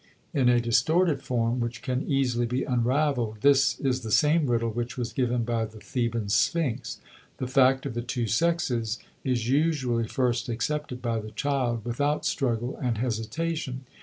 [0.33, 4.97] In a distorted form, which can easily be unraveled, this is the same riddle which
[4.97, 6.97] was given by the Theban Sphinx.
[7.37, 12.75] The fact of the two sexes is usually first accepted by the child without struggle
[12.81, 13.85] and hesitation.